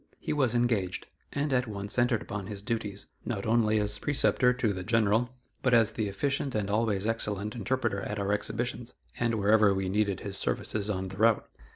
[0.17, 4.73] He was engaged, and at once entered upon his duties, not only as preceptor to
[4.73, 5.29] the General,
[5.61, 10.21] but as the efficient and always excellent interpreter at our exhibitions, and wherever we needed
[10.21, 11.47] his services on the route.